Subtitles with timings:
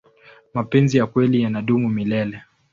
[0.53, 2.41] mapenzi ya kweli yanadumu milele